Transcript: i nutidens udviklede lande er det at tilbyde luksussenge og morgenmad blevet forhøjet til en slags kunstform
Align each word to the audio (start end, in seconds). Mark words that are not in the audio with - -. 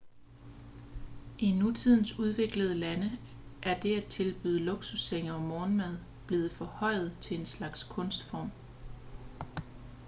i 1.39 1.51
nutidens 1.51 2.19
udviklede 2.19 2.75
lande 2.75 3.11
er 3.63 3.79
det 3.79 3.97
at 3.97 4.05
tilbyde 4.09 4.59
luksussenge 4.59 5.33
og 5.33 5.41
morgenmad 5.41 5.97
blevet 6.27 6.51
forhøjet 6.51 7.17
til 7.21 7.39
en 7.39 7.45
slags 7.45 7.83
kunstform 7.83 8.51